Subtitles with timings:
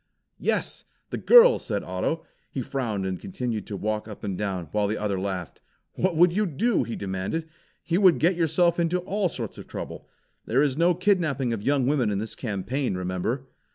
[0.39, 0.85] "Yes!
[1.11, 2.25] The girl!" said Otto.
[2.49, 5.61] He frowned and continued to walk up and down, while the other laughed.
[5.93, 7.47] "What would you?" he demanded.
[7.85, 10.09] "You would get yourself into all sorts of trouble.
[10.47, 13.45] There is no kidnapping of young women in this campaign, remember!"